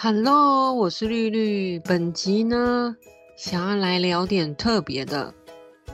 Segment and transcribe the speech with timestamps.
[0.00, 1.80] Hello，我是绿绿。
[1.80, 2.94] 本集呢，
[3.36, 5.34] 想要来聊点特别的，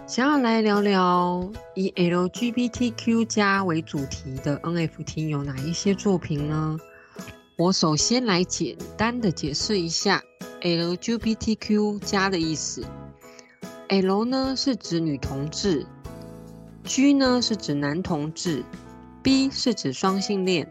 [0.06, 6.78] 想要来聊聊以 LGBTQ 加为主题的 NFT 有哪一些作品呢？
[7.56, 10.22] 我首先来简单的解释一下
[10.60, 12.84] LGBTQ 加的意思。
[13.88, 15.86] L 呢是指女同志
[16.84, 18.62] ，G 呢是指男同志
[19.22, 20.70] ，B 是指双性恋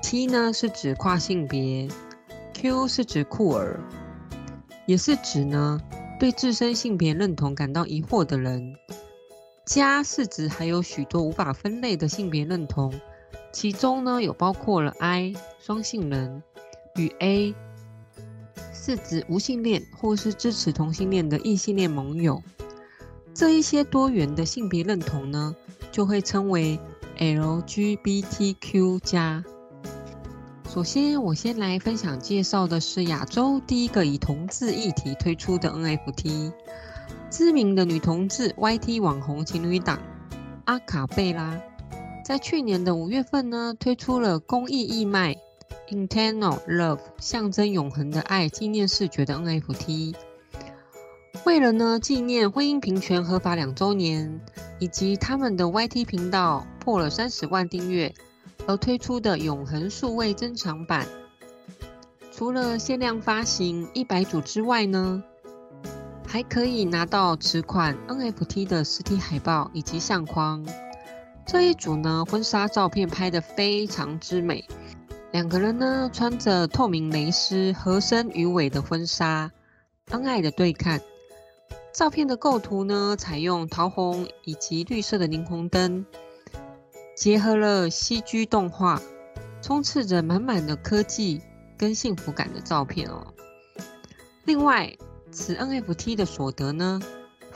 [0.00, 1.88] ，T 呢是指跨性别。
[2.64, 3.78] Q 是指酷儿，
[4.86, 5.78] 也是指呢
[6.18, 8.74] 对自身性别认同感到疑惑的人。
[9.66, 12.98] 加是指还有许多无法分类的性别认同，
[13.52, 16.42] 其中呢有包括了 I 双性人
[16.96, 17.54] 与 A
[18.72, 22.42] 是指无性恋或是支持同性恋的异性恋盟友。
[23.34, 25.54] 这一些多元的性别认同呢，
[25.92, 26.80] 就会称为
[27.18, 29.44] LGBTQ 加。
[30.74, 36.52] 首先，我先来分享介绍的是亚洲第一个以同志议题推出的 NFT，
[37.30, 40.00] 知名的女同志 YT 网红情侣档
[40.64, 41.60] 阿卡贝拉，
[42.24, 45.36] 在去年的五月份呢，推出了公益义卖
[45.90, 50.16] ，Internal Love 象征永恒的爱纪念视觉的 NFT，
[51.44, 54.40] 为了呢纪念婚姻平权合法两周年，
[54.80, 58.12] 以及他们的 YT 频道破了三十万订阅。
[58.66, 61.06] 而推出的永恒数位珍藏版，
[62.32, 65.22] 除了限量发行一百组之外呢，
[66.26, 70.64] 还可以拿到此款 NFT 的实体海报以及相框。
[71.46, 74.66] 这一组呢，婚纱照片拍得非常之美，
[75.32, 79.50] 两个人呢穿着透明蕾丝合身鱼尾的婚纱，
[80.08, 81.00] 恩爱的对看。
[81.92, 86.04] 照片的构图呢，采用桃红以及绿色的霓虹灯。
[87.14, 89.00] 结合了 CG 动画，
[89.62, 91.40] 充斥着满满的科技
[91.78, 93.26] 跟幸福感的照片哦。
[94.44, 94.96] 另外，
[95.30, 97.00] 此 NFT 的所得呢，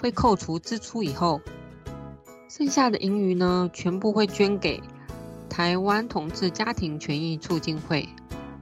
[0.01, 1.41] 会扣除支出以后，
[2.49, 4.81] 剩下的盈余呢，全部会捐给
[5.51, 8.09] 台湾同志家庭权益促进会，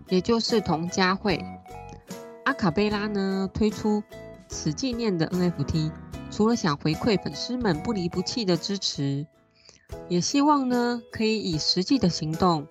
[0.08, 1.44] 也就是同家会。
[2.44, 4.02] 阿卡贝拉呢，推出
[4.48, 5.92] 此纪念的 NFT，
[6.30, 9.26] 除了想回馈粉丝们不离不弃的支持。
[10.08, 12.66] 也希望呢，可以以实际的行动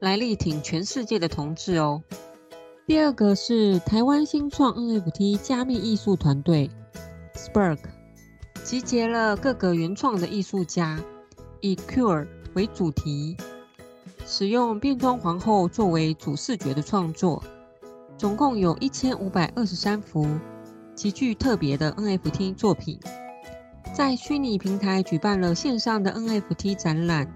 [0.00, 2.02] 来力挺全世界的同志哦。
[2.86, 6.70] 第二个是台湾新创 NFT 加密艺术团队
[7.34, 7.78] Spark，
[8.64, 11.00] 集结了各个原创的艺术家，
[11.60, 13.36] 以 Cure” 为主题，
[14.26, 17.42] 使用变装皇后作为主视觉的创作，
[18.18, 20.26] 总共有一千五百二十三幅
[20.94, 22.98] 极具特别的 NFT 作品。
[23.92, 27.30] 在虚拟平台举办了线上的 NFT 展览，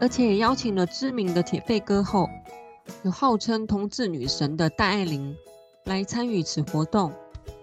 [0.00, 2.28] 而且邀请了知名的铁肺歌后，
[3.04, 5.36] 有号称同志女神的戴爱玲
[5.84, 7.12] 来参与此活动。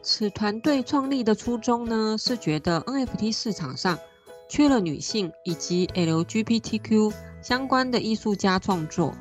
[0.01, 3.99] 此团队创立的初衷呢，是觉得 NFT 市场上
[4.47, 9.13] 缺了女性以及 LGBTQ 相关的艺术家创作，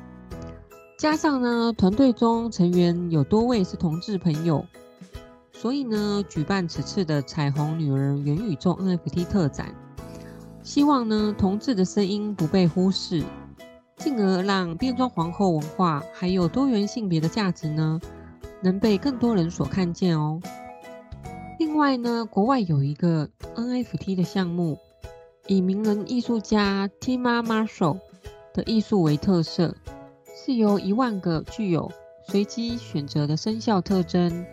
[0.97, 4.65] 加上呢，团队中成员有多位是同志朋友。
[5.59, 9.73] 所以呢，举办此次的彩虹女儿元宇宙 NFT 特展，
[10.61, 13.23] 希望呢，同志的声音不被忽视，
[13.97, 17.99] 进而让变装皇后文化还有多元性别的价值呢，
[18.61, 20.39] 能被更多人所看见哦。
[21.57, 24.77] 另外呢，国外有一个 NFT 的项目，
[25.47, 27.97] 以名人艺术家 Tima Marshall
[28.53, 29.75] 的艺术为特色，
[30.35, 31.91] 是由一万个具有
[32.27, 34.45] 随机选择的生肖特征。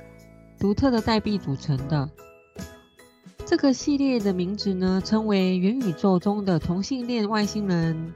[0.58, 2.08] 独特的代币组成的
[3.44, 8.12] 这个系列的名字呢，称为元宇宙中的同性恋外星人。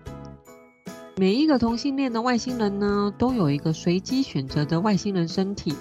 [1.16, 5.74] 每一个同性恋的外星人呢，都有一个随机选择的外星人身体，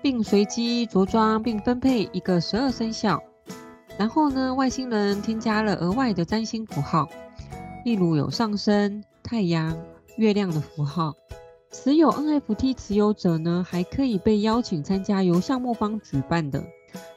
[0.00, 3.22] 并随机着装并分配一个十二生肖。
[3.98, 7.08] 然后呢，外星人添加了额外的占星符号，
[7.84, 9.76] 例如有上升、太阳、
[10.16, 11.12] 月亮的符号。
[11.76, 16.64] 持有 NFT 持有者呢，还可以被邀请参加由项目方举办的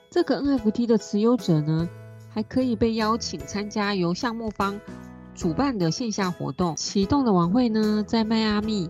[0.10, 1.88] 这个 NFT 的持有者呢，
[2.28, 4.82] 还可以被邀请参加由项目方
[5.36, 6.76] 主办的线下活动。
[6.76, 8.90] 启动的晚会呢，在迈阿密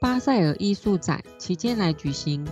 [0.00, 2.46] 巴塞尔艺术展期间来举行，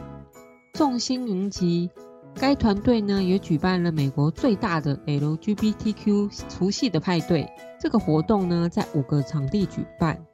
[0.72, 1.88] 众星云集。
[2.34, 7.48] 该团队呢，也举办了美国最大的 LGBTQ 除夕的派对。
[7.80, 10.26] 这个活动呢，在五个场地举办。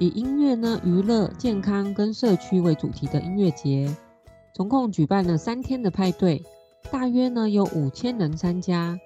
[0.00, 3.92] 以音乐呢、娱乐、健康跟社区为主题的音乐节，
[4.54, 6.40] 总共举办了三天的派对，
[6.88, 8.96] 大约呢有五千人参加。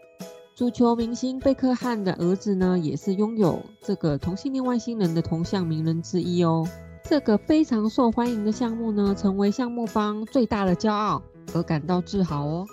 [0.55, 6.69] 足球明星贝克汉的儿子呢，也是拥有这个同性恋外星人的同像名人之一哦。
[7.05, 11.23] 这个非常受欢迎的项目呢，成为项目方最大的骄傲
[11.55, 12.67] 而感到自豪哦。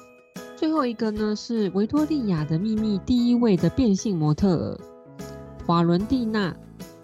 [0.57, 4.77] 最后一个呢，是维多利亚的秘密第一位的变性模特
[5.67, 6.53] 瓦伦蒂娜，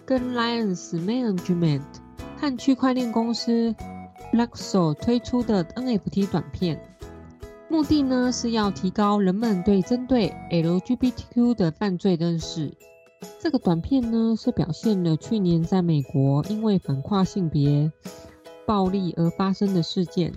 [0.06, 1.82] 跟 Lions Management
[2.38, 3.74] 和区块链公司
[4.32, 6.80] Luxor 推出的 NFT 短片，
[7.68, 12.72] 目的呢是要提高人们对针对 LGBTQ 的犯罪认识。
[13.40, 17.90] 这个短片呢，是表现了去年在美国因为反跨性别
[18.64, 20.32] 暴力而发生的事件。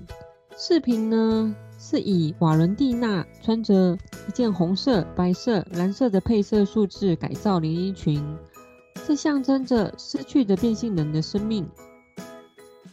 [0.57, 8.24] 视频呢，是以瓦伦蒂娜穿着一件红色、白色、蓝色的配色数字改造连衣裙，
[9.09, 11.67] 这象征着失去的变性人的生命。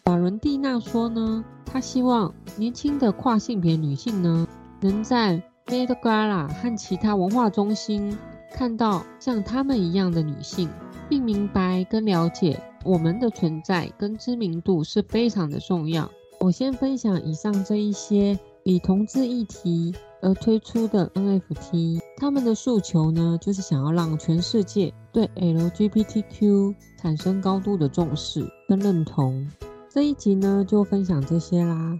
[0.04, 4.48] 瓦伦蒂娜说呢，她希望年轻的跨性别女性呢，
[4.80, 8.16] 能在 Met Gala 和其他文化中心。
[8.50, 10.70] 看到像她们一样的女性，
[11.06, 16.10] 并明白跟了解我们的存在跟知名度是非常的重要。
[16.40, 29.46] 我先分享以上这一些以同志议题而推出的 NFT，他们的诉求呢，就是想要让全世界对 LGBTQ 产生高度的重视跟认同。
[29.88, 31.98] 这一集呢，就分享这些啦，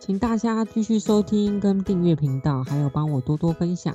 [0.00, 3.94] 请大家继续收听跟订阅频道，还有帮我多多分享。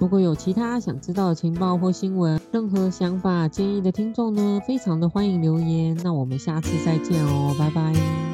[0.00, 5.96] 如果有其他想知道的情报或新闻，任何想法建议的听众呢，非常的欢迎留言。
[6.02, 8.33] 那我们下次再见哦，拜拜。